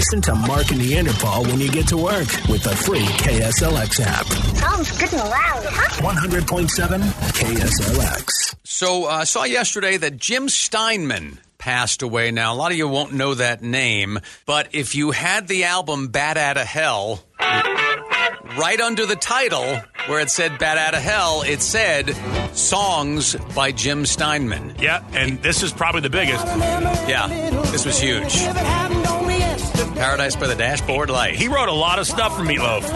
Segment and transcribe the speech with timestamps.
[0.00, 4.24] Listen to Mark and Neanderpaul when you get to work with the free KSLX app.
[4.56, 6.14] Sounds good and loud, huh?
[6.14, 7.00] 100.7
[7.34, 8.56] KSLX.
[8.64, 12.30] So I uh, saw yesterday that Jim Steinman passed away.
[12.30, 16.08] Now, a lot of you won't know that name, but if you had the album
[16.08, 17.22] Bat Out of Hell,
[18.58, 22.16] right under the title where it said Bat Out of Hell, it said
[22.56, 24.76] Songs by Jim Steinman.
[24.78, 26.46] Yeah, and this is probably the biggest.
[26.46, 27.26] Yeah,
[27.70, 28.34] this was huge.
[30.00, 31.34] Paradise by the Dashboard Light.
[31.34, 32.88] He wrote a lot of stuff for Meatloaf.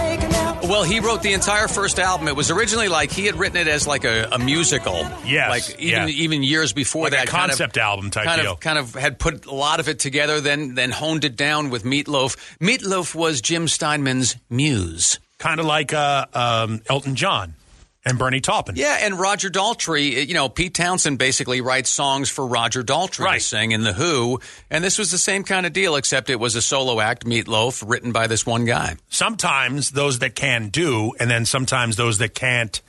[0.66, 2.28] Well, he wrote the entire first album.
[2.28, 5.06] It was originally like he had written it as like a, a musical.
[5.26, 6.14] Yes, like even yeah.
[6.14, 8.52] even years before Like that, a concept kind of, album type kind deal.
[8.52, 11.68] Of, kind of had put a lot of it together, then then honed it down
[11.68, 12.38] with Meatloaf.
[12.58, 15.18] Meatloaf was Jim Steinman's muse.
[15.38, 17.54] Kind of like uh, um, Elton John
[18.04, 18.76] and Bernie Taupin.
[18.76, 23.40] Yeah, and Roger Daltrey, you know, Pete Townshend basically writes songs for Roger Daltrey Right.
[23.40, 24.40] to sing in The Who,
[24.70, 27.82] and this was the same kind of deal, except it was a solo act, Meatloaf,
[27.88, 28.96] written by this one guy.
[29.08, 32.80] Sometimes those that can do, and then sometimes those that can't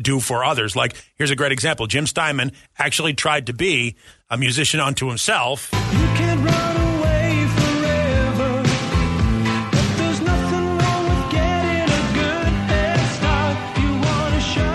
[0.00, 0.76] do for others.
[0.76, 3.96] Like, here's a great example Jim Steinman actually tried to be
[4.30, 5.70] a musician unto himself.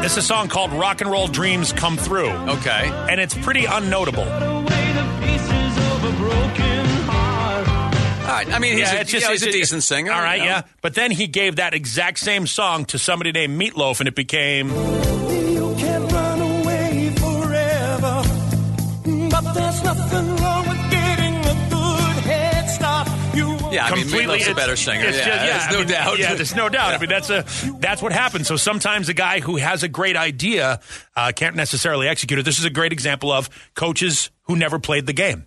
[0.04, 2.30] Shine It's a song called Rock and Roll Dreams Come Through.
[2.30, 2.90] Okay.
[3.10, 4.26] And it's pretty unnotable.
[4.26, 7.68] away the pieces of a broken heart.
[7.68, 8.54] All right.
[8.54, 10.12] I mean, he's, yeah, a, it's just you know, he's a decent singer.
[10.12, 10.52] All right, you know.
[10.52, 10.62] yeah.
[10.82, 14.70] But then he gave that exact same song to somebody named Meatloaf, and it became
[23.74, 24.42] Yeah, I mean, completely.
[24.44, 25.06] A better singer.
[25.06, 26.20] it's yeah, just- there's I no mean, doubt.
[26.20, 26.94] Yeah, there's no doubt.
[26.94, 27.44] I mean, that's a
[27.80, 28.48] that's what happens.
[28.48, 30.80] So sometimes a guy who has a great idea
[31.16, 32.44] uh, can't necessarily execute it.
[32.46, 35.46] This is a great example of coaches who never played the game.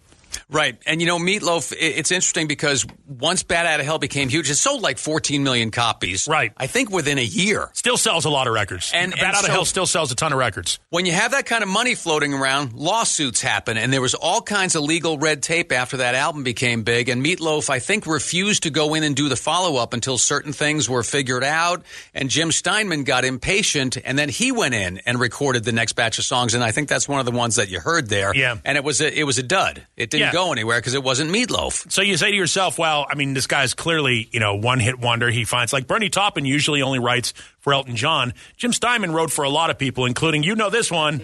[0.48, 0.78] Right.
[0.86, 4.55] And, you know, Meatloaf, it's interesting because once Bat Out of Hell became huge, it
[4.55, 6.28] sold like 14 million copies.
[6.28, 6.53] Right.
[6.56, 7.69] I think within a year.
[7.72, 8.92] Still sells a lot of records.
[8.94, 10.78] And- Bat and Out of so- Hell still sells a ton of records.
[10.91, 14.41] When you have that kind of money floating around, lawsuits happen, and there was all
[14.41, 17.09] kinds of legal red tape after that album became big.
[17.09, 20.53] And Meatloaf, I think, refused to go in and do the follow up until certain
[20.53, 21.82] things were figured out.
[22.15, 26.19] And Jim Steinman got impatient, and then he went in and recorded the next batch
[26.21, 26.54] of songs.
[26.54, 28.32] And I think that's one of the ones that you heard there.
[28.34, 28.59] Yeah.
[28.65, 29.84] And it was a, it was a dud.
[29.97, 30.32] It didn't Yeah.
[30.36, 31.91] Go anywhere because it wasn't Meatloaf.
[31.91, 34.98] So you say to yourself, well, I mean, this guy's clearly, you know, one hit
[34.98, 35.30] wonder.
[35.30, 38.34] He finds like Bernie Taupin usually only writes for Elton John.
[38.58, 41.22] Jim Steinman wrote for a lot of people, including you know this one.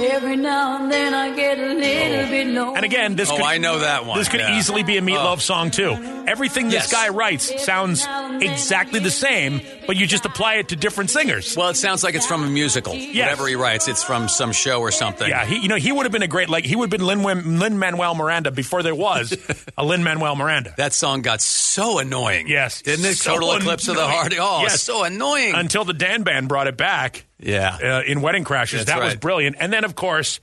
[0.00, 2.30] Every now and then I get a little oh.
[2.30, 2.74] bit low.
[2.74, 4.16] And again, this Oh, could, I know that one.
[4.18, 4.56] This could Yeah.
[4.58, 5.36] easily be a Meatloaf Oh.
[5.36, 6.24] song too.
[6.28, 6.92] Everything this Yes.
[6.92, 8.06] guy writes sounds
[8.40, 11.56] exactly the same, but you just apply it to different singers.
[11.56, 12.92] Well, it sounds like it's from a musical.
[12.94, 15.28] Whatever he writes, it's from some show or something.
[15.28, 17.58] Yeah, he, you know, he would have been a great like he would have been
[17.58, 19.36] Lin Manuel Miranda before there was
[19.76, 20.74] a Lin Manuel Miranda.
[20.76, 22.46] That song got so annoying.
[22.48, 23.16] Yes, Didn't it?
[23.16, 24.06] So Total Eclipse of the.
[24.06, 24.34] Heart.
[24.38, 24.82] Oh, Yes.
[24.82, 25.54] so annoying.
[25.54, 27.24] Until the Dan Band brought it back.
[27.40, 27.76] Yeah.
[27.82, 28.78] uh, in Wedding Crashers.
[28.78, 29.56] That's that was brilliant.
[29.60, 30.40] And then, of course,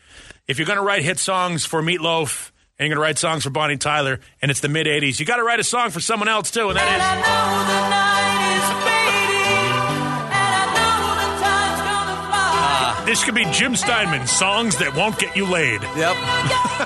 [0.48, 3.44] if you're going to write hit songs for Meatloaf and you're going to write songs
[3.44, 6.00] for Bonnie Tyler, and it's the mid '80s, you got to write a song for
[6.00, 8.22] someone else too, and that
[13.02, 13.06] is.
[13.06, 15.84] This could be Jim Steinman, songs that won't get you laid.
[15.84, 16.16] Yep.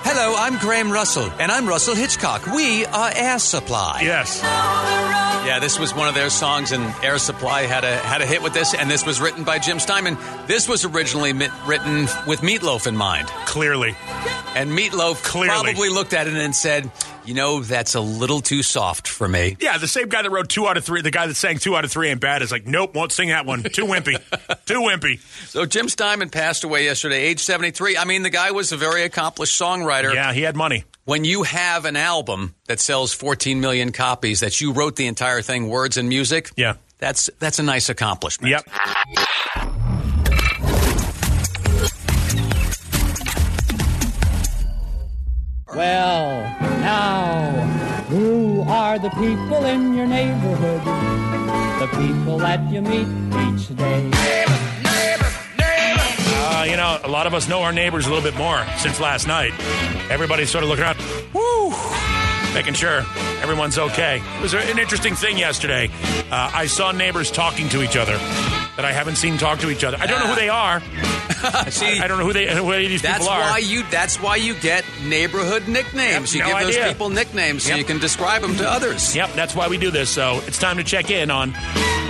[0.03, 2.45] Hello, I'm Graham Russell, and I'm Russell Hitchcock.
[2.45, 4.01] We are Air Supply.
[4.03, 4.43] Yes.
[5.49, 8.43] Yeah, this was one of their songs, and Air Supply had a had a hit
[8.43, 10.15] with this, and this was written by Jim Steinman.
[10.45, 13.95] This was originally mi- written with Meatloaf in mind, Clearly.
[14.55, 15.47] and Meatloaf Clearly.
[15.49, 16.91] probably looked at it and said,
[17.25, 20.49] "You know, that's a little too soft for me." Yeah, the same guy that wrote
[20.49, 22.51] two out of three, the guy that sang two out of three ain't bad is
[22.51, 23.63] like, nope, won't sing that one.
[23.63, 24.15] Too wimpy.
[24.65, 25.19] Too wimpy.
[25.49, 27.97] So Jim Steinman passed away yesterday, age 73.
[27.97, 30.13] I mean, the guy was a very accomplished songwriter.
[30.13, 30.83] Yeah, he had money.
[31.05, 35.41] When you have an album that sells 14 million copies, that you wrote the entire
[35.41, 36.75] thing, words and music, Yeah.
[36.99, 38.51] that's that's a nice accomplishment.
[38.51, 39.69] Yep.
[45.75, 46.43] Well,
[46.81, 47.51] now,
[48.09, 50.81] who are the people in your neighborhood?
[51.79, 53.07] The people that you meet
[53.47, 54.03] each day.
[54.09, 56.03] Neighbor, neighbor, neighbor.
[56.47, 58.99] Uh, you know, a lot of us know our neighbors a little bit more since
[58.99, 59.53] last night.
[60.09, 60.97] Everybody's sort of looking around,
[61.33, 61.73] woo,
[62.53, 63.05] making sure
[63.41, 64.21] everyone's okay.
[64.37, 65.89] It was an interesting thing yesterday.
[66.31, 68.17] Uh, I saw neighbors talking to each other
[68.79, 69.97] that I haven't seen talk to each other.
[69.99, 70.79] I don't know who they are.
[71.69, 73.41] See, I don't know who they who these that's people are.
[73.51, 76.33] why you that's why you get neighborhood nicknames.
[76.33, 76.81] Yep, you no give idea.
[76.83, 77.77] those people nicknames so Yep.
[77.77, 79.13] you can describe them to others.
[79.13, 80.09] Yep, that's why we do this.
[80.09, 81.53] So it's time to check in on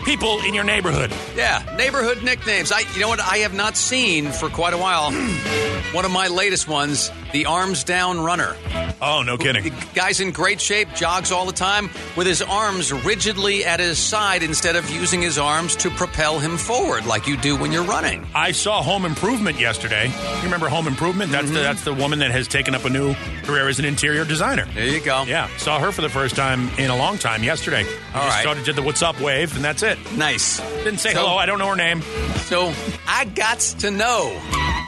[0.01, 1.11] people in your neighborhood.
[1.35, 2.71] Yeah, neighborhood nicknames.
[2.71, 3.19] I, you know what?
[3.19, 5.11] I have not seen for quite a while.
[5.93, 8.55] One of my latest ones, the arms down runner.
[9.01, 9.73] Oh, no The kidding.
[9.95, 14.43] guy's in great shape, jogs all the time with his arms rigidly at his side
[14.43, 18.27] instead of using his arms to propel him forward like you do when you're running.
[18.35, 20.07] I saw Home Improvement yesterday.
[20.09, 21.31] You remember Home Improvement?
[21.31, 21.53] That's Mm-hmm.
[21.55, 24.65] the that's the woman that has taken up a new career as an interior designer.
[24.75, 25.23] There you go.
[25.23, 27.83] Yeah, saw her for the first time in a long time yesterday.
[27.85, 28.41] We All right.
[28.41, 29.88] started did the "What's up" wave, and that's it.
[30.17, 30.59] Nice.
[30.83, 31.37] Didn't say So- hello.
[31.37, 32.01] I don't know her name.
[32.45, 32.73] So
[33.07, 34.35] I got to know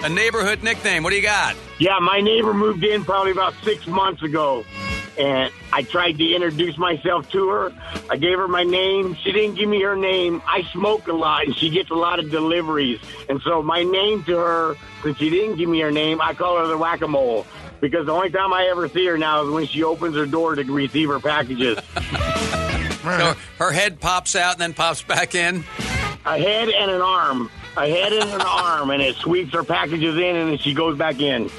[0.04, 1.04] a neighborhood nickname.
[1.04, 1.56] What do you got?
[1.80, 4.64] Yeah, my neighbor moved in probably about six months ago,
[5.18, 7.74] and I tried to introduce myself to her.
[8.10, 9.16] I gave her my name.
[9.24, 10.42] She didn't give me her name.
[10.48, 13.00] I smoke a lot, and she gets a lot of deliveries.
[13.30, 16.58] And so my name to her, since she didn't give me her name, I call
[16.58, 17.46] her the whack-a-mole.
[17.80, 20.54] Because the only time I ever see her now is when she opens her door
[20.56, 21.80] to receive her packages.
[23.20, 25.64] So her head pops out and then pops back in.
[26.26, 27.50] a head and an arm.
[27.78, 30.98] A head and an arm, and it sweeps her packages in, and then she goes
[30.98, 31.50] back in.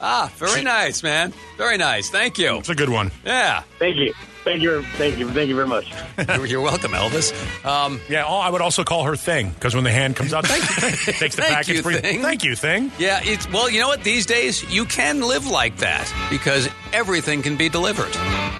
[0.00, 1.32] Ah, very nice, man.
[1.58, 2.08] Very nice.
[2.10, 2.56] Thank you.
[2.58, 3.10] It's a good one.
[3.24, 3.62] Yeah.
[3.78, 4.14] Thank you.
[4.44, 4.82] Thank you.
[4.96, 5.28] Thank you.
[5.30, 5.92] Thank you very much.
[6.28, 7.32] You're, you're welcome, Elvis.
[7.64, 10.46] Um, Yeah, oh, I would also call her Thing because when the hand comes out,
[10.46, 10.90] thank you.
[11.12, 11.76] takes the Thank package.
[11.76, 12.22] you, for Thing.
[12.22, 12.90] Thank you, Thing.
[12.98, 14.02] yeah, it's well, you know what?
[14.02, 18.14] These days you can live like that because everything can be delivered.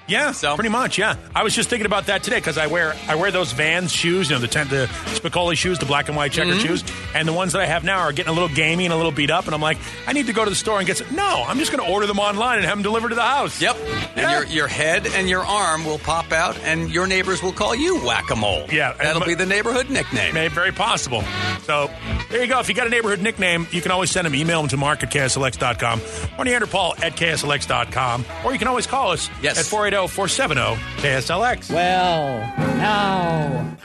[0.07, 0.99] Yeah, So- pretty much.
[0.99, 3.93] Yeah, I was just thinking about that today because I wear I wear those Vans
[3.93, 6.67] shoes, you know, the ten, the Spicoli shoes, the black and white checker Mm-hmm.
[6.67, 6.85] shoes,
[7.15, 9.13] and the ones that I have now are getting a little gamey and a little
[9.13, 11.15] beat up, and I'm like, I need to go to the store and get some.
[11.15, 13.61] No, I'm just going to order them online and have them delivered to the house.
[13.63, 13.77] Yep.
[14.17, 17.75] And your your head and your arm will pop out, and your neighbors will call
[17.75, 18.67] you whack a mole.
[18.71, 20.35] Yeah, that'll my- be the neighborhood nickname.
[20.35, 21.23] May, very possible.
[21.63, 21.91] So
[22.31, 22.59] there you go.
[22.61, 25.03] If you got a neighborhood nickname, you can always send them, email them to mark
[25.03, 26.01] at KSLX.com
[26.39, 28.25] or Neanderpaul at KSLX.com.
[28.45, 29.59] Or you can always call us Yes.
[29.59, 31.71] at 480 470 KSLX.
[31.73, 32.39] Well,
[32.77, 33.77] now.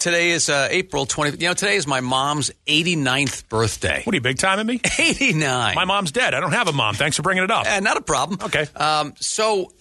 [0.00, 1.36] Today is uh, April 20.
[1.42, 4.00] You know, today is my mom's 89th birthday.
[4.04, 4.80] What are you, big timing me?
[4.98, 5.74] 89.
[5.74, 6.32] My mom's dead.
[6.32, 6.94] I don't have a mom.
[6.94, 7.66] Thanks for bringing it up.
[7.66, 8.38] Uh, not a problem.
[8.42, 8.66] Okay.
[8.74, 9.72] Um, so,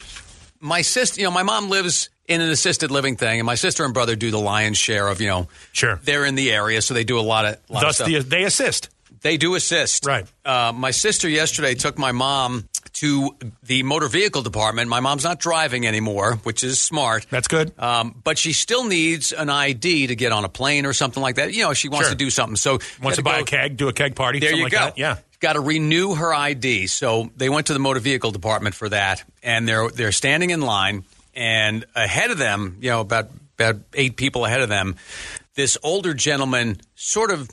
[0.59, 3.85] my sister, you know, my mom lives in an assisted living thing, and my sister
[3.85, 6.01] and brother do the lion's share of, you know, Sure.
[6.03, 8.07] they're in the area, so they do a lot of, lot of Thus, stuff.
[8.09, 8.89] the, they assist.
[9.21, 10.05] They do assist.
[10.05, 10.25] Right.
[10.43, 12.67] Uh, my sister yesterday took my mom
[12.99, 14.89] to the motor vehicle department.
[14.89, 17.25] My mom's not driving anymore, which is smart.
[17.29, 17.71] That's good.
[17.79, 21.35] Um, but she still needs an ID to get on a plane or something like
[21.35, 21.53] that.
[21.53, 22.15] You know, she wants Sure.
[22.15, 22.55] to do something.
[22.55, 24.71] So Wants to buy go- a keg, do a keg party, There something you like
[24.73, 24.79] go.
[24.79, 24.97] that.
[24.97, 25.17] Yeah.
[25.39, 26.87] Got to renew her ID.
[26.87, 30.59] So they went to the motor vehicle department for that, and they're they're standing in
[30.61, 34.97] line, and ahead of them, you know, about about eight people ahead of them,
[35.55, 37.49] this older gentleman sort of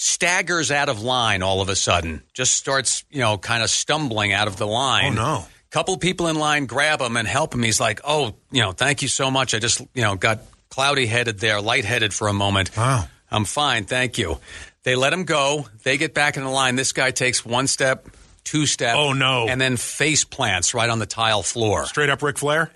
[0.00, 4.32] staggers out of line all of a sudden, just starts, you know, kind of stumbling
[4.32, 5.18] out of the line.
[5.18, 5.46] Oh, no.
[5.70, 7.62] Couple people in line grab him and help him.
[7.62, 9.54] He's like, "Oh, you know, thank you so much.
[9.54, 12.76] I just, you know, got cloudy headed there, lightheaded for a moment.
[12.76, 13.06] Wow.
[13.30, 14.38] I'm fine, thank you."
[14.82, 15.68] They let him go.
[15.84, 16.74] They get back in the line.
[16.74, 18.08] This guy takes one step,
[18.42, 18.96] two step.
[18.96, 19.46] Oh, no.
[19.48, 21.84] And then face plants right on the tile floor.
[21.84, 22.72] Straight up Ric Flair.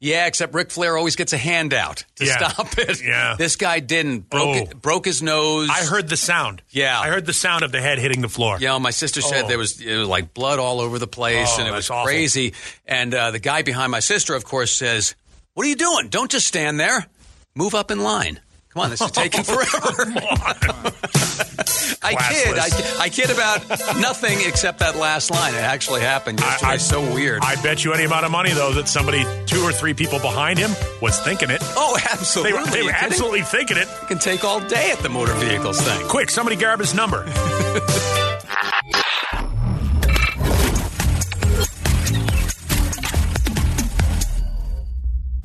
[0.00, 2.48] Yeah, except Ric Flair always gets a handout to Yeah.
[2.50, 3.02] stop it.
[3.02, 3.36] Yeah.
[3.38, 4.28] This guy didn't.
[4.30, 4.54] Broke, Oh.
[4.54, 5.68] it, broke his nose.
[5.70, 6.62] I heard the sound.
[6.70, 6.98] Yeah.
[7.00, 8.58] I heard the sound of the head hitting the floor.
[8.60, 9.48] Yeah, my sister said Oh.
[9.48, 12.06] there was, it was like blood all over the place, Oh, and it was awful.
[12.06, 12.54] crazy.
[12.86, 15.14] And uh, the guy behind my sister, of course, says,
[15.54, 16.08] "What are you doing?
[16.08, 17.06] Don't just stand there.
[17.54, 18.40] Move up in line.
[18.70, 20.92] Come on, this is taking forever."
[22.06, 22.58] I kid.
[22.58, 23.68] I, I kid about
[24.00, 25.54] nothing except that last line.
[25.54, 26.72] It actually happened yesterday.
[26.72, 27.42] I- so weird.
[27.42, 30.58] I bet you any amount of money, though, that somebody, two or three people behind
[30.58, 30.70] him,
[31.02, 31.60] was thinking it.
[31.76, 32.52] oh, They absolutely.
[32.52, 33.88] were, they were absolutely thinking it.
[34.02, 36.06] You can take all day at the motor vehicles thing.
[36.08, 37.24] Quick, somebody grab his number.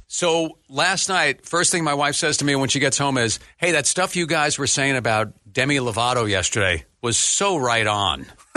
[0.08, 3.40] So last night, first thing my wife says to me when she gets home is,
[3.58, 8.26] "Hey, that stuff you guys were saying about Demi Lovato yesterday was so right on."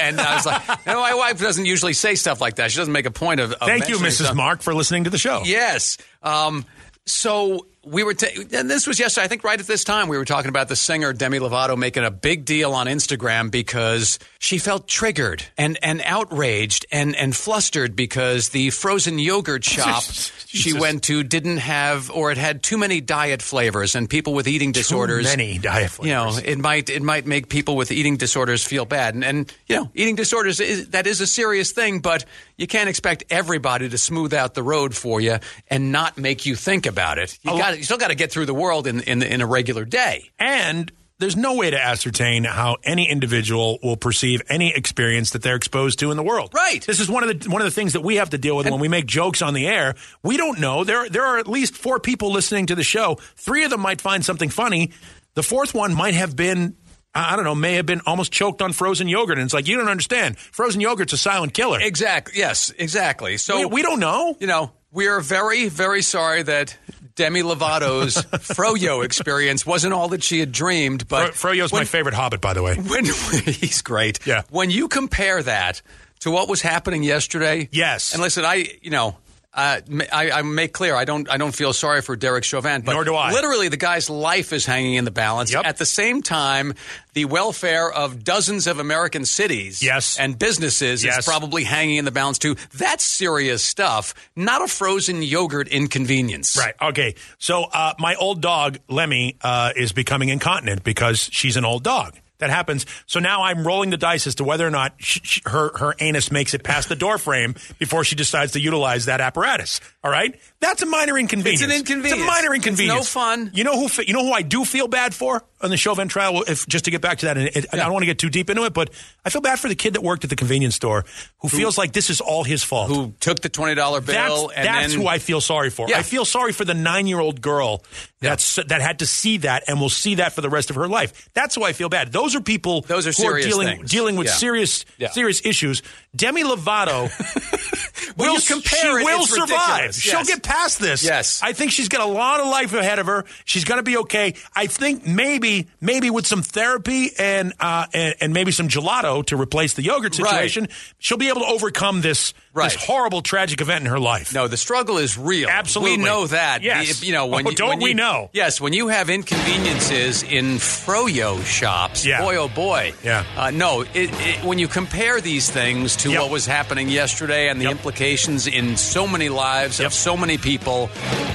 [0.00, 2.70] and I was like, "No, my wife doesn't usually say stuff like that.
[2.70, 4.24] She doesn't make a point of." of Thank you, Mrs.
[4.24, 4.34] stuff.
[4.36, 5.42] Mark, for listening to the show.
[5.44, 5.98] Yes.
[6.22, 6.64] Um,
[7.06, 9.24] so we were, ta- and this was yesterday.
[9.24, 12.04] I think right at this time we were talking about the singer Demi Lovato making
[12.04, 17.96] a big deal on Instagram because she felt triggered and and outraged and and flustered
[17.96, 20.02] because the frozen yogurt shop
[20.46, 24.46] she went to didn't have or it had too many diet flavors and people with
[24.46, 25.24] eating disorders.
[25.24, 26.08] Too many diet flavors.
[26.08, 29.52] You know, it might it might make people with eating disorders feel bad, and, and
[29.66, 32.00] you know, eating disorders is, that is a serious thing.
[32.00, 32.24] But
[32.56, 35.38] you can't expect everybody to smooth out the road for you
[35.68, 37.38] and not make you think about it.
[37.42, 39.46] You lo- got you still got to get through the world in in, in a
[39.46, 40.30] regular day.
[40.38, 45.54] And there's no way to ascertain how any individual will perceive any experience that they're
[45.54, 46.52] exposed to in the world.
[46.52, 46.84] Right.
[46.84, 48.68] This is one of the one of the things that we have to deal with
[48.68, 49.94] when we make jokes on the air.
[50.22, 50.84] We don't know.
[50.84, 53.16] There there are at least four people listening to the show.
[53.36, 54.92] Three of them might find something funny.
[55.34, 56.76] The fourth one might have been
[57.14, 59.38] I I don't know, may have been almost choked on frozen yogurt.
[59.38, 60.36] And it's like, you don't understand.
[60.36, 61.78] Frozen yogurt's a silent killer.
[61.80, 62.38] Exactly.
[62.38, 63.36] Yes, exactly.
[63.36, 64.36] So we, we don't know.
[64.40, 66.76] you know, we are very, very sorry that
[67.16, 71.06] Demi Lovato's Froyo experience wasn't all that she had dreamed.
[71.08, 72.74] but Fro- Froyo's my favorite hobbit, by the way.
[72.88, 73.04] When
[73.44, 74.18] he's great.
[74.26, 74.42] Yeah.
[74.50, 75.80] When you compare that
[76.20, 77.68] to what was happening yesterday.
[77.70, 78.12] Yes.
[78.14, 79.16] And listen, I you know.
[79.54, 79.80] Uh,
[80.12, 83.04] I, I make clear I don't I don't feel sorry for Derek Chauvin, but Nor
[83.04, 83.30] do I.
[83.30, 85.52] literally the guy's life is hanging in the balance.
[85.52, 85.64] Yep.
[85.64, 86.74] At the same time,
[87.12, 90.18] the welfare of dozens of American cities Yes.
[90.18, 91.18] and businesses Yes.
[91.18, 92.56] is probably hanging in the balance too.
[92.76, 96.56] That's serious stuff, not a frozen yogurt inconvenience.
[96.58, 96.74] Right.
[96.82, 97.14] Okay.
[97.38, 102.18] So uh, my old dog Lemmy uh, is becoming incontinent because she's an old dog.
[102.38, 102.84] That happens.
[103.06, 105.94] So now I'm rolling the dice as to whether or not sh- sh- her her
[106.00, 109.80] anus makes it past the door frame before she decides to utilize that apparatus.
[110.02, 110.38] All right.
[110.60, 111.62] That's a minor inconvenience.
[111.62, 112.20] It's an inconvenience.
[112.20, 112.98] It's a minor It's inconvenience.
[113.14, 113.50] no fun.
[113.54, 114.02] You know who?
[114.02, 116.44] You know who I do feel bad for on the Chauvin trial.
[116.46, 118.30] If just to get back to that, and it, I don't want to get too
[118.30, 118.90] deep into it, but
[119.24, 121.04] I feel bad for the kid that worked at the convenience store
[121.40, 122.88] who, feels like this is all his fault.
[122.88, 125.88] Who took the twenty dollar bill That's, that's then who I feel sorry for.
[125.88, 125.98] Yeah.
[125.98, 127.82] I feel sorry for the nine year old girl
[128.20, 130.88] that's that had to see that and will see that for the rest of her
[130.88, 131.28] life.
[131.34, 132.10] That's who I feel bad.
[132.12, 133.90] Those are people Those are who are dealing things.
[133.90, 134.32] dealing with Yeah.
[134.34, 135.10] serious Yeah.
[135.10, 135.82] serious issues.
[136.16, 137.10] Demi Lovato
[138.16, 139.48] will compare she it, will survive.
[139.50, 140.00] ridiculous.
[140.00, 141.04] She'll get past this.
[141.04, 141.40] Yes.
[141.42, 143.24] I think she's got a lot of life ahead of her.
[143.44, 144.34] She's going to be okay.
[144.54, 149.36] I think maybe maybe with some therapy and uh, and, and maybe some gelato to
[149.40, 150.30] replace the yogurt Right.
[150.30, 150.68] situation,
[150.98, 152.70] she'll be able to overcome this Right.
[152.72, 154.32] this horrible tragic event in her life.
[154.32, 155.48] No, the struggle is real.
[155.48, 155.98] Absolutely.
[155.98, 156.62] we know that.
[156.62, 157.02] Yes.
[157.02, 158.30] You know when Oh, you, don't when we you- know?
[158.32, 162.20] Yes, when you have inconveniences in froyo shops, Yeah.
[162.20, 162.92] boy oh boy.
[163.02, 163.24] Yeah.
[163.36, 166.20] Uh, no, it, it, when you compare these things to Yep.
[166.22, 167.72] what was happening yesterday and the Yep.
[167.72, 169.86] implications in so many lives Yep.
[169.86, 170.90] of so many people,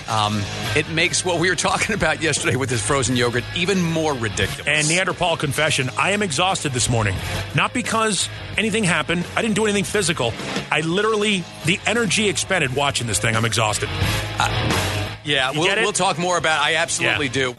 [0.08, 0.42] um,
[0.76, 4.68] it makes what we were talking about yesterday with this frozen yogurt even more ridiculous.
[4.68, 7.16] And Neanderpaul confession, I am exhausted this morning.
[7.56, 9.26] Not because anything happened.
[9.36, 10.34] I didn't do anything physical.
[10.72, 13.90] I literally, the energy expended watching this thing, I'm exhausted.
[13.92, 16.62] Uh, yeah, we'll, we'll talk more about.
[16.62, 16.66] It.
[16.66, 17.32] I absolutely Yeah.
[17.34, 17.56] do.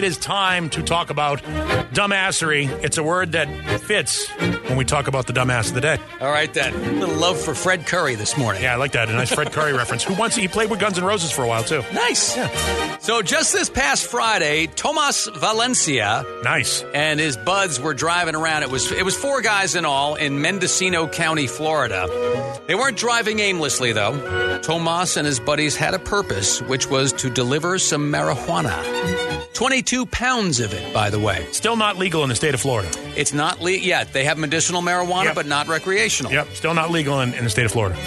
[0.00, 1.42] It is time to talk about
[1.92, 2.70] dumbassery.
[2.82, 3.48] It's a word that
[3.82, 5.98] fits when we talk about the dumbass of the day.
[6.22, 6.72] All right, then.
[6.72, 8.62] A little love for Fred Coury this morning.
[8.62, 9.10] Yeah, I like that.
[9.10, 10.02] A nice Fred Coury reference.
[10.04, 10.36] Who wants?
[10.36, 11.82] He played with Guns N' Roses for a while too.
[11.92, 12.34] Nice.
[12.34, 12.96] Yeah.
[13.00, 16.82] So just this past Friday, Tomas Valencia Nice.
[16.94, 18.62] and his buds were driving around.
[18.62, 22.06] It was it was four guys in all in Mendocino County, Florida.
[22.66, 24.58] They weren't driving aimlessly though.
[24.62, 29.29] Tomas and his buddies had a purpose, which was to deliver some marijuana.
[29.52, 31.44] 22 pounds of it, by the way.
[31.52, 32.88] Still not legal in the state of Florida.
[33.16, 34.12] It's not le- yet.
[34.12, 35.34] They have medicinal marijuana, Yep.
[35.34, 36.32] but not recreational.
[36.32, 37.98] Yep, still not legal in, in the state of Florida.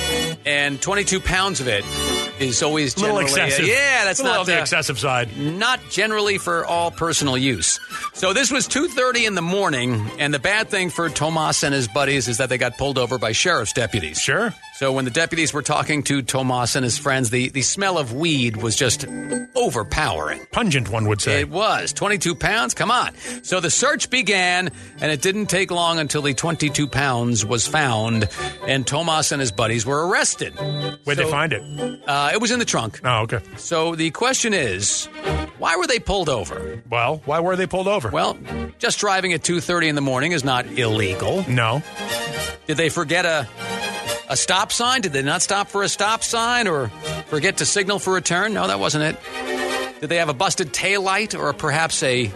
[0.46, 1.86] And 22 pounds of it
[2.40, 3.68] is always A little generally excessive.
[3.68, 5.30] yeah, that's a not the uh, excessive side.
[5.38, 7.80] not generally for all personal use.
[8.14, 11.88] So this was 2:30 in the morning, and the bad thing for Tomas and his
[11.88, 14.18] buddies is that they got pulled over by sheriff's deputies.
[14.20, 14.54] Sure.
[14.76, 18.12] So when the deputies were talking to Tomas and his friends, the, the smell of
[18.14, 19.06] weed was just
[19.56, 20.48] overpowering.
[20.52, 21.42] Pungent, one would say.
[21.42, 22.74] It was 22 pounds.
[22.74, 23.14] Come on.
[23.44, 28.28] So the search began, and it didn't take long until the 22 pounds was found,
[28.68, 30.54] and Tomas and his buddies were arrested.
[31.04, 31.62] Where'd they find it?
[32.08, 33.00] Uh, it was in the trunk.
[33.04, 33.42] Oh, okay.
[33.58, 35.06] So the question is,
[35.60, 36.82] why were they pulled over?
[36.90, 38.10] Well, why were they pulled over?
[38.10, 38.38] Well,
[38.80, 41.46] just driving at 2:30 in the morning is not illegal.
[41.48, 41.84] no.
[42.66, 43.46] Did they forget a
[44.30, 45.02] a stop sign?
[45.02, 46.90] Did they not stop for a stop sign or
[47.28, 48.54] forget to signal for a turn?
[48.54, 50.00] No, that wasn't it.
[50.02, 52.32] Did they have a busted taillight or perhaps a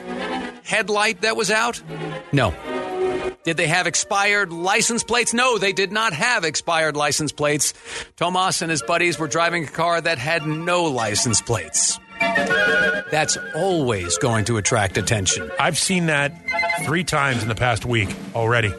[0.63, 1.82] headlight that was out?
[2.32, 2.53] No.
[3.44, 5.34] Did they have expired license plates?
[5.34, 7.74] No, they did not have expired license plates.
[8.17, 11.98] Tomas and his buddies were driving a car that had no license plates.
[12.20, 15.50] That's always going to attract attention.
[15.60, 16.34] I've seen that
[16.84, 18.74] three times in the past week already.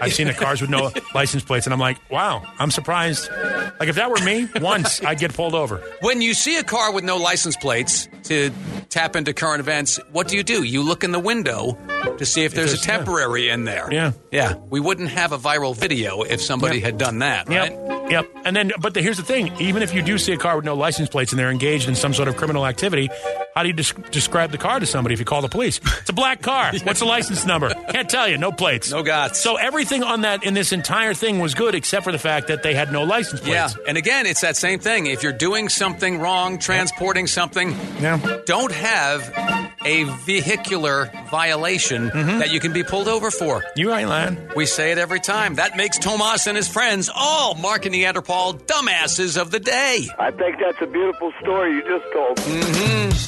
[0.00, 3.30] I've seen the cars with no license plates, and I'm like, wow, I'm surprised.
[3.78, 5.76] Like, if that were me, once I'd get pulled over.
[6.00, 8.50] When you see a car with no license plates to
[8.88, 10.64] tap into current events, what do you do?
[10.64, 11.78] You look in the window
[12.18, 13.92] to see if, there's, there's- a temporary in there.
[13.92, 14.12] Yeah.
[14.32, 14.54] Yeah.
[14.70, 16.84] We wouldn't have a viral video if somebody Yep.
[16.84, 17.70] had done that, right?
[17.72, 18.10] Yep.
[18.10, 18.30] Yep.
[18.44, 20.64] And then, but the, here's the thing: even if you do see a car with
[20.66, 23.08] no license plates and they're engaged in some sort of criminal activity,
[23.54, 25.78] how do you des- describe the car to somebody if you call the police?
[26.00, 26.72] It's a black car.
[26.82, 27.70] What's the license number?
[27.90, 28.38] Can't tell you.
[28.38, 28.90] No plates.
[28.90, 29.36] No gots.
[29.36, 32.62] So everything on that in this entire thing was good, except for the fact that
[32.62, 33.54] they had no license plates.
[33.76, 33.84] Yeah.
[33.88, 35.06] And again, it's that same thing.
[35.06, 38.18] If you're doing something wrong, transporting something, Yeah.
[38.46, 42.38] don't have a vehicular violation Mm-hmm.
[42.40, 43.62] that you can be pulled over for.
[43.76, 44.50] You right, Lan?
[44.56, 45.56] We say it every time.
[45.56, 50.06] That makes Tomas and his friends all Mark and Neanderpaul dumbasses of the day.
[50.18, 52.38] I think that's a beautiful story you just told.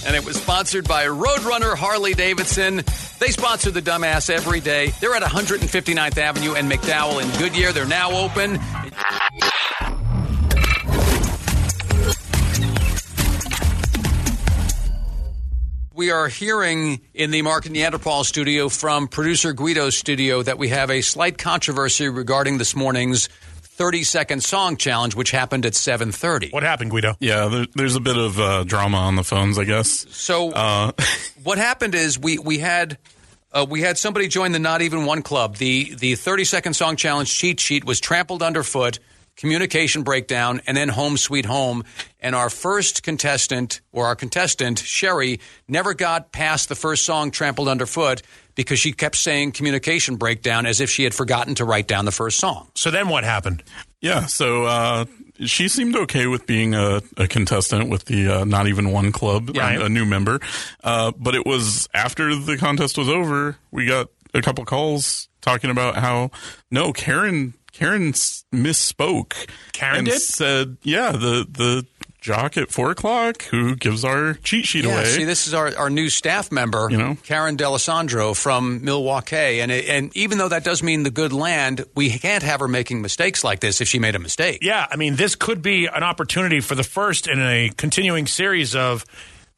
[0.07, 2.77] And it was sponsored by Roadrunner Harley Davidson.
[3.19, 4.93] They sponsor the dumbass every day.
[5.01, 7.73] They're at 159th Avenue and McDowell in Goodyear.
[7.73, 8.59] They're now open.
[15.95, 20.71] We are hearing in the Mark and Neanderpaul studio from producer Guido's studio that we
[20.71, 26.51] have a slight controversy regarding this morning's 30 second song challenge, which happened at 730.
[26.51, 27.15] What happened, Guido?
[27.21, 30.05] Yeah, there, there's a bit of uh, drama on the phones, I guess.
[30.11, 30.91] So Uh,
[31.45, 32.99] what happened is we we had
[33.53, 35.59] uh, we had somebody join the Not Even One Club.
[35.59, 38.99] The the 30 second song challenge cheat sheet was trampled underfoot,
[39.37, 41.85] communication breakdown, and then home sweet home.
[42.21, 47.69] And our first contestant or our contestant Sherry never got past the first song trampled
[47.69, 48.23] underfoot
[48.55, 52.13] because she kept saying communication breakdown as if she had forgotten to write down the
[52.13, 52.69] first song.
[52.75, 53.63] So then what happened?
[54.01, 55.05] yeah, so uh,
[55.47, 59.57] she seemed okay with being a, a contestant with the uh, Not Even One Club,
[59.57, 59.81] Right.
[59.81, 60.41] a new member.
[60.83, 65.71] Uh, but it was after the contest was over, we got a couple calls talking
[65.71, 66.31] about how,
[66.71, 67.55] no, Karen.
[67.75, 69.35] Karen misspoke.
[69.73, 70.21] Karen and did?
[70.21, 71.87] said, "Yeah, the the
[72.21, 75.77] jock at four o'clock who gives our cheat sheet Yeah, away." see, this is our,
[75.77, 77.17] our new staff member, You know?
[77.25, 81.85] Karen D'Alessandro from Milwaukee, and it, and even though that does mean the good land,
[81.95, 84.61] we can't have her making mistakes like this if she made a mistake.
[84.63, 88.75] Yeah, I mean, this could be an opportunity for the first in a continuing series
[88.75, 89.05] of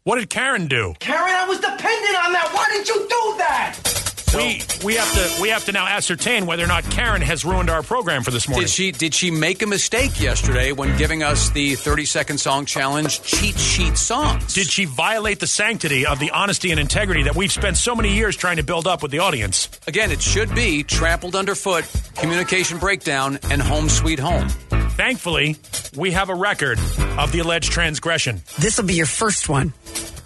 [0.03, 0.95] what did Karen do?
[0.99, 2.51] Karen, I was dependent on that.
[2.53, 3.96] Why did you do that?
[4.35, 7.71] We we have to we have to now ascertain whether or not Karen has ruined
[7.71, 8.65] our program for this morning.
[8.67, 12.67] Did she did she make a mistake yesterday when giving us the 30 second song
[12.67, 14.53] challenge cheat sheet songs?
[14.53, 18.15] Did she violate the sanctity of the honesty and integrity that we've spent so many
[18.15, 19.69] years trying to build up with the audience?
[19.87, 21.85] Again, it should be trampled underfoot,
[22.17, 24.49] communication breakdown, and home sweet home.
[24.97, 25.57] Thankfully,
[25.95, 26.79] we have a record
[27.19, 28.41] of the alleged transgression.
[28.59, 29.75] This will be your first one.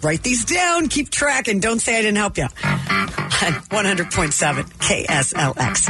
[0.01, 0.87] Write these down.
[0.87, 2.45] Keep track and don't say I didn't help you.
[3.41, 5.89] 100.7 KSLX.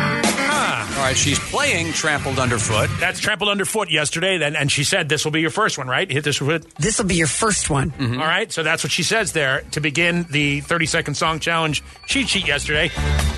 [0.98, 2.90] All right, she's playing trampled underfoot.
[3.00, 6.10] That's trampled underfoot yesterday, then, and she said this will be your first one, right?
[6.10, 6.74] Hit this with.
[6.76, 7.92] This will be your first one.
[7.92, 8.20] Mm-hmm.
[8.20, 11.84] All right, so that's what she says there to begin the 30 second song challenge
[12.08, 12.92] cheat sheet yesterday.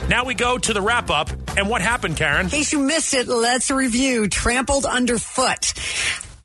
[0.10, 1.30] Now we go to the wrap up.
[1.56, 2.46] And what happened, Karen?
[2.46, 5.74] In case you missed it, let's review Trampled Underfoot, Foot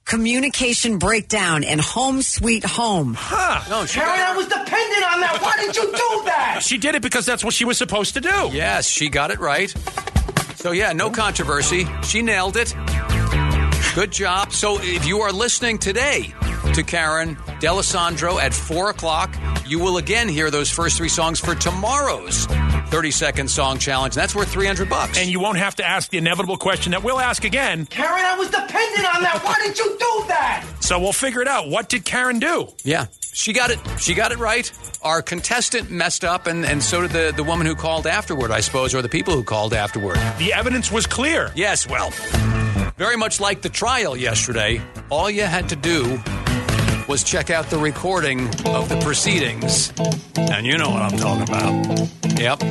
[0.08, 3.14] communication Breakdown, and Home Sweet Home.
[3.16, 3.62] Huh.
[3.68, 5.38] No, she Karen, got I was dependent on that.
[5.42, 6.60] Why did you do that?
[6.62, 8.48] She did it because that's what she was supposed to do.
[8.50, 9.68] Yes, she got it right.
[10.56, 11.86] So, yeah, no controversy.
[12.02, 12.74] She nailed it.
[13.94, 14.52] Good job.
[14.52, 16.32] So, if you are listening today
[16.78, 19.36] to Karen D'Alessandro at 4 o'clock,
[19.66, 24.14] you will again hear those first three songs for tomorrow's 30 second song challenge.
[24.14, 25.18] That's worth 300 bucks.
[25.18, 27.86] And you won't have to ask the inevitable question that we'll ask again.
[27.86, 29.40] Karen, I was dependent on that.
[29.42, 30.64] Why did you do that?
[30.78, 31.68] So we'll figure it out.
[31.68, 32.68] What did Karen do?
[32.84, 33.80] Yeah, she got it.
[33.98, 34.70] She got it right.
[35.02, 38.60] Our contestant messed up, and, and so did the, the woman who called afterward, I
[38.60, 40.16] suppose, or the people who called afterward.
[40.38, 41.50] The evidence was clear.
[41.56, 42.10] Yes, well,
[42.96, 46.20] very much like the trial yesterday, all you had to do
[47.08, 49.92] was check out the recording of the proceedings.
[50.36, 52.38] And you know what I'm talking about.
[52.38, 52.62] Yep.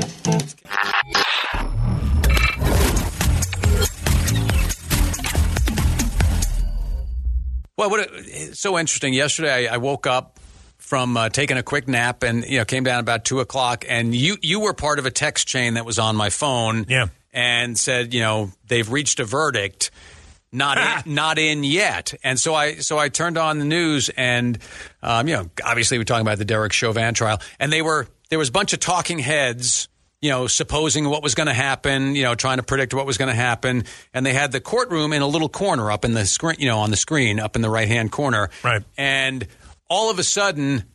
[7.78, 9.14] Well, what it's so interesting.
[9.14, 10.40] Yesterday, I, I woke up
[10.80, 14.16] from uh, taking a quick nap, and you know, came down about two o'clock, and
[14.16, 17.08] you you were part of a text chain that was on my phone, Yeah.
[17.34, 19.92] and said, you know, they've reached a verdict,
[20.52, 24.58] not in, not in yet, and so I so I turned on the news, and
[25.02, 28.40] um, you know, obviously we're talking about the Derek Chauvin trial, and they were there
[28.40, 29.88] was a bunch of talking heads
[30.22, 33.18] you know, supposing what was going to happen, you know, trying to predict what was
[33.18, 33.84] going to happen.
[34.14, 36.80] And they had the courtroom in a little corner up in the screen, you know,
[36.80, 38.50] on the screen up in the right hand corner.
[38.64, 38.84] Right.
[38.98, 39.48] And
[39.90, 40.86] all of a sudden,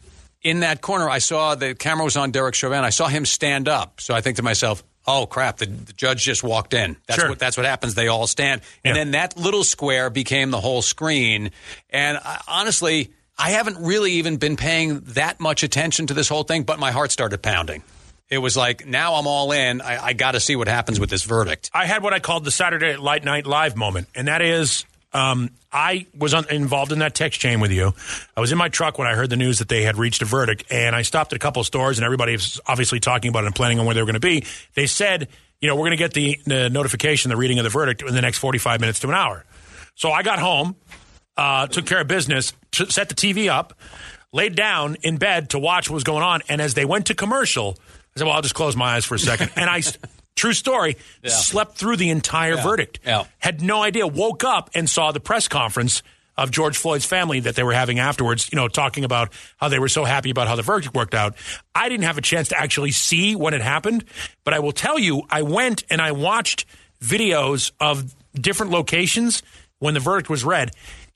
[0.43, 2.83] in that corner, I saw the camera was on Derek Chauvin.
[2.83, 4.01] I saw him stand up.
[4.01, 6.97] So I think to myself, oh crap, the, the judge just walked in.
[7.07, 7.29] That's Sure.
[7.31, 7.95] what that's what happens.
[7.95, 8.61] They all stand.
[8.85, 9.05] And Yeah.
[9.05, 11.51] then that little square became the whole screen.
[11.91, 16.45] And I, honestly, I haven't really even been paying that much attention to this whole
[16.45, 17.83] thing, but my heart started pounding.
[18.31, 19.81] it was like now I'm all in.
[19.83, 21.71] I, I got to see what happens with this verdict.
[21.75, 25.51] I had what I called the Saturday Light Night Live moment, and that is um,
[25.73, 27.95] I was un- involved in that text chain with you.
[28.37, 30.25] I was in my truck when I heard the news that they had reached a
[30.25, 33.45] verdict, and I stopped at a couple of stores, and everybody was obviously talking about
[33.45, 34.45] it and planning on where they were going to be.
[34.75, 35.29] They said,
[35.61, 38.15] you know, we're going to get the, the notification, the reading of the verdict in
[38.15, 39.45] the next 45 minutes to an hour.
[39.95, 40.77] So I got home,
[41.37, 43.79] uh, took care of business, t- set the TV up,
[44.33, 47.15] laid down in bed to watch what was going on, and as they went to
[47.15, 47.77] commercial,
[48.15, 49.51] I said, well, I'll just close my eyes for a second.
[49.57, 49.83] and I,
[50.37, 51.31] true story, Yeah.
[51.31, 52.63] slept through the entire Yeah.
[52.63, 52.99] verdict.
[53.05, 53.25] Yeah.
[53.39, 54.07] Had no idea.
[54.07, 56.03] Woke up and saw the press conference
[56.37, 59.79] of George Floyd's family that they were having afterwards, you know, talking about how they
[59.79, 61.35] were so happy about how the verdict worked out.
[61.75, 64.05] I didn't have a chance to actually see when it happened,
[64.43, 66.65] but I will tell you, I went and I watched
[67.03, 69.43] videos of different locations
[69.79, 70.71] when the verdict was read.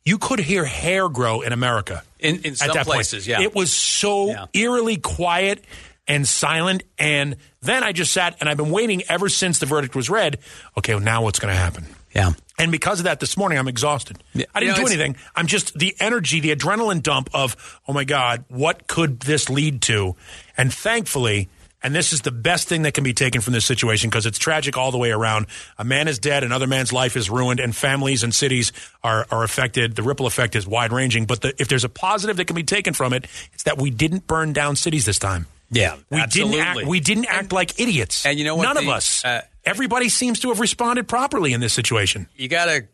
[0.05, 2.03] You could hear hair grow in America.
[2.19, 2.97] In- in at some that point.
[2.97, 3.41] places, yeah.
[3.41, 4.47] It was so Yeah.
[4.53, 5.65] eerily quiet
[6.07, 6.83] and silent.
[6.99, 10.39] And then I just sat and I've been waiting ever since the verdict was read.
[10.79, 11.87] Okay, well, now what's going to happen?
[12.15, 12.33] Yeah.
[12.59, 14.23] And because of that, this morning I'm exhausted.
[14.33, 14.47] Yeah.
[14.55, 15.17] I didn't You know, do anything.
[15.35, 19.83] I'm just the energy, the adrenaline dump of, oh my God, what could this lead
[19.83, 20.17] to?
[20.57, 21.51] And thankfully,
[21.83, 24.39] and this is the best thing that can be taken from this situation because it's
[24.39, 25.47] tragic all the way around.
[25.79, 28.73] A man is dead, another man's life is ruined, and families and cities
[29.05, 29.95] are, are affected.
[29.95, 31.27] The ripple effect is wide ranging.
[31.27, 33.91] But the, if there's a positive that can be taken from it, it's that we
[33.91, 35.47] didn't burn down cities this time.
[35.71, 36.57] Yeah, We absolutely.
[36.59, 36.87] didn't act.
[36.87, 38.25] We didn't act like idiots.
[38.25, 38.63] and you know what?
[38.65, 39.25] None of us.
[39.25, 42.29] uh, Everybody seems to have responded properly in this situation.
[42.37, 42.85] you got to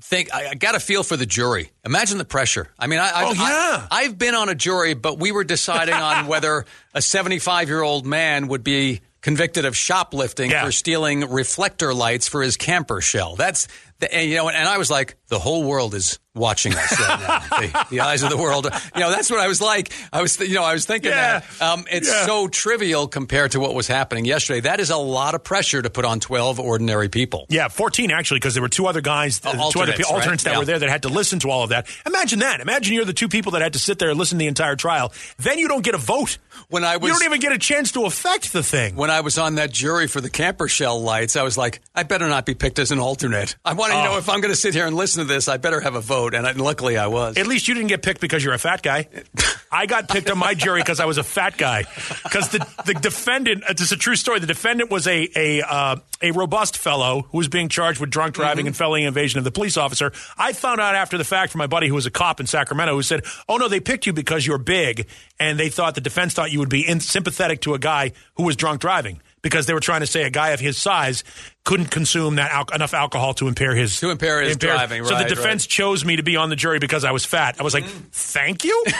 [0.00, 0.34] think.
[0.34, 1.70] I, I got to feel for the jury.
[1.84, 2.68] Imagine the pressure.
[2.78, 3.86] I mean, I, I've, Oh, yeah.
[3.90, 6.64] I, have been on a jury, but we were deciding on whether
[6.94, 10.64] a 75 year old man would be convicted of shoplifting Yeah.
[10.64, 13.36] for stealing reflector lights for his camper shell.
[13.36, 13.68] That's
[13.98, 17.20] the, and, you know, and I was like, the whole world is watching us right
[17.20, 17.38] now.
[17.60, 18.66] the, the eyes of the world.
[18.94, 19.92] You know, that's what I was like.
[20.12, 21.40] I was, th- you know, I was thinking Yeah.
[21.40, 21.62] that.
[21.62, 22.24] Um, it's Yeah.
[22.26, 24.60] so trivial compared to what was happening yesterday.
[24.60, 27.46] That is a lot of pressure to put on 12 ordinary people.
[27.50, 30.10] Yeah, 14 actually, because there were two other guys, Uh, two other alternates, right?
[30.14, 30.58] alternates that Yeah.
[30.58, 31.86] were there that had to listen to all of that.
[32.06, 32.60] Imagine that.
[32.60, 34.76] Imagine you're the two people that had to sit there and listen to the entire
[34.76, 35.12] trial.
[35.38, 36.38] Then you don't get a vote.
[36.68, 38.96] When I was- you don't even get a chance to affect the thing.
[38.96, 42.04] when I was on that jury for the camper shell lights, I was like, I
[42.04, 43.56] better not be picked as an alternate.
[43.64, 44.04] I want to Oh.
[44.04, 46.00] know if I'm going to sit here and listen to this, I better have a
[46.00, 46.21] vote.
[46.28, 47.36] And, I, luckily I was.
[47.36, 49.08] At least you didn't get picked because you're a fat guy.
[49.72, 51.84] I got picked on my jury because I was a fat guy.
[52.22, 54.38] Because the, the defendant, uh, is a true story.
[54.38, 58.34] The defendant was a a uh, a robust fellow who was being charged with drunk
[58.34, 60.12] driving and felony invasion of the police officer.
[60.36, 62.94] I found out after the fact from my buddy who was a cop in Sacramento
[62.94, 65.08] who said, "Oh no, they picked you because you're big,
[65.40, 68.42] and they thought the defense thought you would be in, sympathetic to a guy who
[68.42, 71.24] was drunk driving." Because they were trying to say a guy of his size
[71.64, 75.28] couldn't consume that al- enough alcohol to impair his To impair his driving, So right,
[75.28, 77.56] the defense chose me to be on the jury because I was fat.
[77.60, 78.84] I was like, thank you.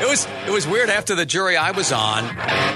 [0.00, 2.24] It was it was weird after the jury I was on.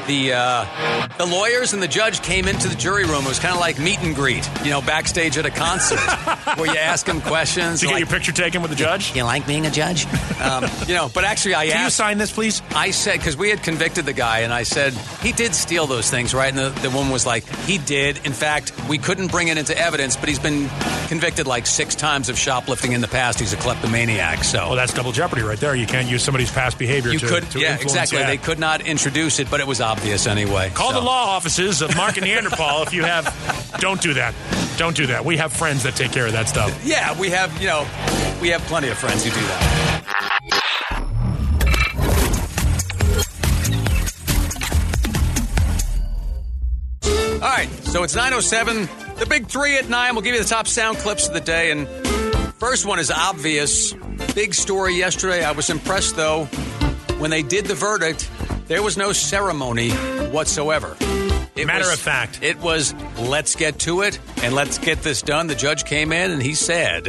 [0.07, 3.25] The uh, the lawyers and the judge came into the jury room.
[3.25, 5.99] It was kind of like meet and greet, you know, backstage at a concert
[6.59, 7.81] where you ask them questions.
[7.81, 9.17] Did you get like, your picture taken with the judge?
[9.17, 10.07] you like being a judge?
[10.39, 12.61] Um, you know, but actually I Can you sign this, please?
[12.75, 16.11] I said because we had convicted the guy, and I said he did steal those
[16.11, 16.55] things, right?
[16.55, 18.25] And the, the woman was like, he did.
[18.25, 20.69] In fact, we couldn't bring it into evidence, but he's been
[21.09, 23.41] convicted like six times of shoplifting in the past.
[23.41, 24.45] He's a kleptomaniac.
[24.45, 25.75] So Well, that's double jeopardy right there.
[25.75, 28.19] You can't use somebody's past behavior you to, could, to yeah, exactly.
[28.19, 28.29] that.
[28.29, 30.71] They could not introduce it, but it was obvious anyway.
[30.75, 33.25] Call So- the law offices of Mark and Neanderpaul if you have.
[33.81, 34.35] Don't do that.
[34.77, 35.25] Don't do that.
[35.25, 36.81] We have friends that take care of that stuff.
[36.85, 37.87] Yeah, we have you know,
[38.41, 39.94] we have plenty of friends who do that.
[47.95, 48.89] So it's 907.
[49.21, 50.17] The big three at nine.
[50.17, 51.71] We'll give you the top sound clips of the day.
[51.71, 51.87] And
[52.57, 53.93] first one is obvious.
[54.35, 55.45] Big story yesterday.
[55.45, 56.47] I was impressed, though,
[57.19, 58.29] when they did the verdict,
[58.67, 59.91] there was no ceremony
[60.33, 60.97] whatsoever.
[61.55, 62.41] It Matter was- of fact.
[62.43, 65.47] It was, let's get to it and let's get this done.
[65.47, 67.05] The judge came in and he said,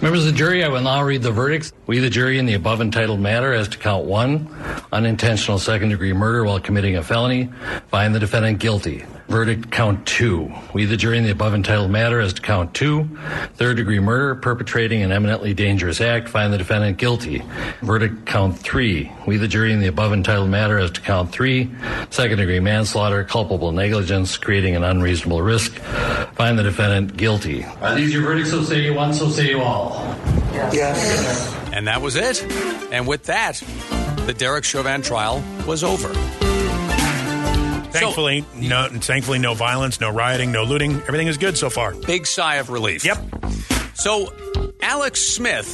[0.00, 1.72] Members of the jury, I will now read the verdicts.
[1.88, 4.48] We, the jury, in the above entitled matter as to count one,
[4.92, 7.50] unintentional second degree murder while committing a felony,
[7.88, 9.04] find the defendant guilty.
[9.28, 10.50] Verdict count two.
[10.72, 13.08] We, the jury, in the above entitled matter as to count two,
[13.56, 17.42] third degree murder, perpetrating an eminently dangerous act, find the defendant guilty.
[17.82, 19.12] Verdict count three.
[19.26, 21.70] We, the jury, in the above entitled matter as to count three,
[22.08, 25.72] second degree manslaughter, culpable negligence, creating an unreasonable risk,
[26.32, 27.64] find the defendant guilty.
[27.82, 28.50] Are these your verdicts?
[28.50, 29.98] So say you one, so say you all.
[31.74, 32.42] and that was it.
[32.90, 33.62] And with that,
[34.24, 36.08] the Derek Chauvin trial was over.
[37.92, 38.88] Thankfully, no.
[38.88, 40.92] Thankfully, no violence, no rioting, no looting.
[41.02, 41.94] Everything is good so far.
[41.94, 43.04] Big sigh of relief.
[43.04, 43.18] Yep.
[43.94, 44.32] So
[44.80, 45.66] Alex Smith,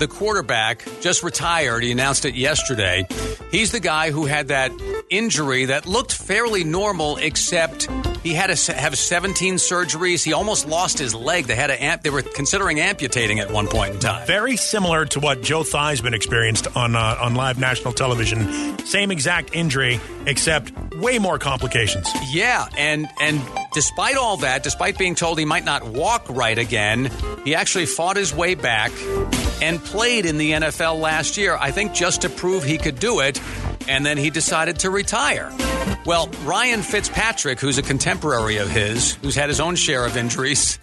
[0.00, 1.82] the quarterback, just retired.
[1.84, 3.06] He announced it yesterday.
[3.50, 4.72] He's the guy who had that
[5.10, 7.88] injury that looked fairly normal, except
[8.22, 10.24] he had to have 17 surgeries.
[10.24, 11.46] He almost lost his leg.
[11.46, 14.26] They had to amp- they were considering amputating at one point in time.
[14.26, 18.78] Very similar to what Joe Theismann experienced on uh, on live national television.
[18.80, 22.08] Same exact injury, except way more complications.
[22.30, 23.40] Yeah, and and
[23.72, 27.10] despite all that, despite being told he might not walk right again,
[27.44, 28.92] he actually fought his way back
[29.62, 31.56] and played in the NFL last year.
[31.58, 33.40] I think just to prove he could do it,
[33.88, 35.52] and then he decided to retire.
[36.04, 40.78] Well, Ryan Fitzpatrick, who's a contemporary of his, who's had his own share of injuries,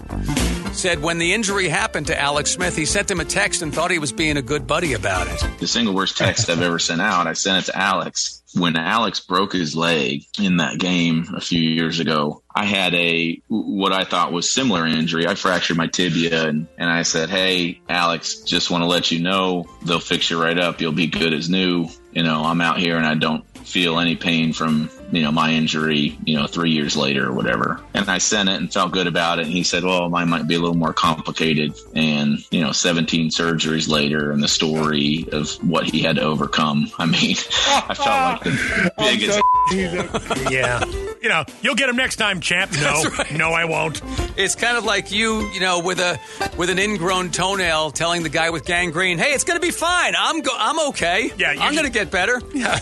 [0.75, 3.91] said when the injury happened to Alex Smith, he sent him a text and thought
[3.91, 5.59] he was being a good buddy about it.
[5.59, 8.41] The single worst text I've ever sent out, I sent it to Alex.
[8.53, 13.41] When Alex broke his leg in that game a few years ago, I had a
[13.47, 15.27] what I thought was similar injury.
[15.27, 19.19] I fractured my tibia and, and I said, Hey, Alex, just want to let you
[19.19, 20.79] know they'll fix you right up.
[20.79, 21.87] You'll be good as new.
[22.13, 25.51] You know, I'm out here and I don't feel any pain from you know my
[25.51, 29.07] injury you know three years later or whatever and i sent it and felt good
[29.07, 32.61] about it and he said well mine might be a little more complicated and you
[32.61, 37.35] know 17 surgeries later and the story of what he had to overcome i mean
[37.67, 39.41] i felt like the biggest
[40.51, 40.83] yeah.
[41.21, 42.71] You know, you'll get him next time, champ.
[42.73, 43.03] No,
[43.35, 43.99] no, I won't.
[44.37, 46.19] It's kind of like you, you know, with a
[46.55, 50.13] with an ingrown toenail, telling the guy with gangrene, "Hey, it's going to be fine.
[50.15, 51.31] I'm go- I'm okay.
[51.35, 52.79] Yeah, you I'm going to get better." Yeah.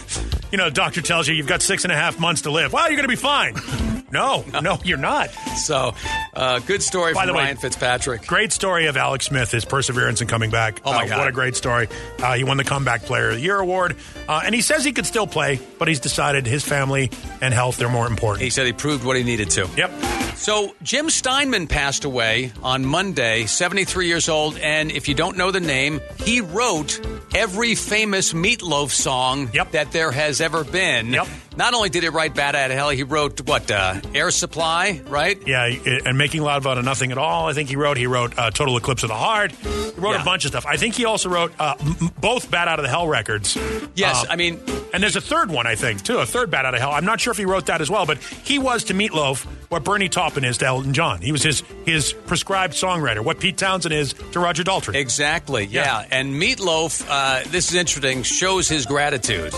[0.53, 2.73] You know, the doctor tells you you've got six and a half months to live.
[2.73, 3.55] Well, you're going to be fine.
[4.13, 5.31] No, no, you're not.
[5.57, 5.93] So,
[6.35, 8.27] uh, good story By from the way, Ryan Fitzpatrick.
[8.27, 10.79] Great story of Alex Smith, his perseverance in coming back.
[10.85, 11.17] Oh, my Uh, God.
[11.19, 11.87] What a great story.
[12.21, 13.95] Uh, he won the Comeback Player of the Year award.
[14.29, 17.09] Uh, and he says he could still play, but he's decided his family
[17.41, 18.43] and health are more important.
[18.43, 19.67] He said he proved what he needed to.
[19.75, 19.91] Yep.
[20.35, 25.51] So Jim Steinman passed away on Monday, 73 years old, and if you don't know
[25.51, 26.99] the name, he wrote
[27.33, 31.13] every famous Meatloaf song that there has ever been.
[31.13, 31.27] Yep.
[31.55, 35.01] Not only did he write "Bat Out of Hell," he wrote what uh, "Air Supply,"
[35.07, 35.41] right?
[35.47, 35.65] Yeah,
[36.05, 37.47] and making loud out of nothing at all.
[37.47, 37.97] I think he wrote.
[37.97, 40.65] He wrote uh, "Total Eclipse of the Heart." He wrote a bunch of stuff.
[40.65, 43.57] I think he also wrote uh, m- both "Bat Out of the Hell" records.
[43.95, 44.59] Yes, Uh, I mean,
[44.93, 47.05] and there's a third one I think too, a third "Bat Out of Hell." I'm
[47.05, 50.09] not sure if he wrote that as well, but he was to Meatloaf what Bernie
[50.09, 51.21] Taupin is to Elton John.
[51.21, 53.19] He was his his prescribed songwriter.
[53.23, 54.95] What Pete Townshend is to Roger Daltrey.
[54.95, 55.65] Exactly.
[55.65, 57.05] Yeah, and Meatloaf.
[57.09, 58.23] Uh, this is interesting.
[58.23, 59.53] Shows his gratitude.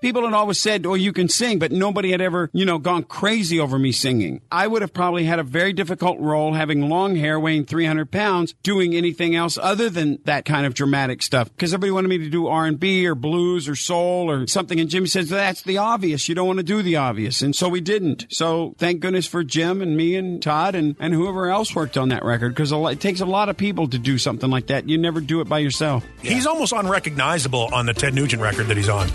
[0.00, 3.02] People had always said, "Oh, you can sing," but nobody had ever, you know, gone
[3.02, 4.40] crazy over me singing.
[4.50, 8.54] I would have probably had a very difficult role, having long hair, weighing 300 pounds,
[8.62, 11.48] doing anything else other than that kind of dramatic stuff.
[11.50, 15.08] Because everybody wanted me to do R&B or blues or soul or something, and Jimmy
[15.08, 16.28] says that's the obvious.
[16.28, 18.26] You don't want to do the obvious, and so we didn't.
[18.30, 22.10] So thank goodness for Jim and me and Todd and and whoever else worked on
[22.10, 24.88] that record, because it takes a lot of people to do something like that.
[24.88, 26.04] You never do it by yourself.
[26.22, 29.08] He's almost unrecognizable on the Ted Nugent record that he's on.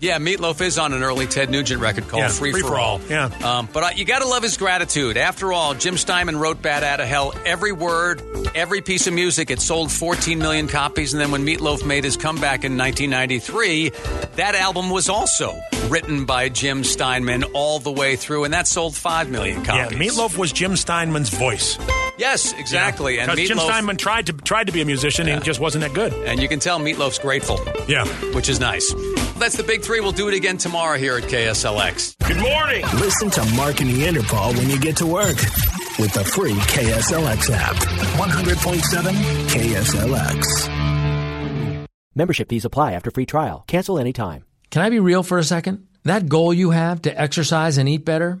[0.00, 2.78] Yeah, Meatloaf is on an early Ted Nugent record called Yeah, Free, Free for for
[2.78, 3.00] All.
[3.00, 3.24] All, yeah.
[3.42, 5.16] Um, but uh, you got to love his gratitude.
[5.16, 7.34] After all, Jim Steinman wrote Bat Out of Hell.
[7.44, 8.22] Every word,
[8.54, 9.50] every piece of music.
[9.50, 11.14] It sold 14 million copies.
[11.14, 13.90] And then when Meatloaf made his comeback in 1993,
[14.36, 15.58] that album was also
[15.88, 18.44] written by Jim Steinman all the way through.
[18.44, 19.98] And that sold 5 million Yeah, copies.
[19.98, 21.76] Meatloaf was Jim Steinman's voice.
[22.18, 23.18] Yes, exactly.
[23.18, 25.58] And Because Jim Meatloaf- Steinman tried to tried to be a musician and he just
[25.60, 26.12] wasn't that good.
[26.12, 27.58] And you can tell Meatloaf's grateful.
[27.88, 28.04] Yeah.
[28.34, 28.92] Which is nice.
[29.38, 30.00] That's the big three.
[30.00, 32.16] We'll do it again tomorrow here at KSLX.
[32.26, 32.84] Good morning.
[33.00, 35.36] Listen to Mark and Neanderpaul when you get to work
[35.98, 37.76] with the free KSLX app.
[37.76, 39.12] 100.7
[39.48, 40.68] KSLX.
[42.14, 43.64] Membership fees apply after free trial.
[43.68, 44.44] Cancel anytime.
[44.70, 45.86] Can I be real for a second?
[46.04, 48.40] That goal you have to exercise and eat better,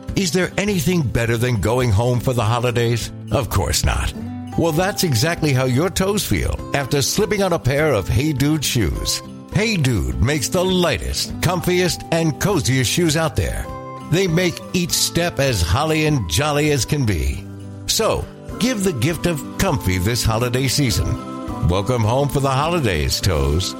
[0.15, 3.11] Is there anything better than going home for the holidays?
[3.31, 4.13] Of course not.
[4.57, 8.63] Well, that's exactly how your toes feel after slipping on a pair of Hey Dude
[8.63, 9.21] shoes.
[9.53, 13.65] Hey Dude makes the lightest, comfiest, and coziest shoes out there.
[14.11, 17.45] They make each step as holly and jolly as can be.
[17.87, 18.25] So,
[18.59, 21.69] give the gift of comfy this holiday season.
[21.69, 23.73] Welcome home for the holidays, toes.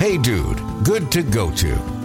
[0.00, 1.97] Hey Dude, good to go to.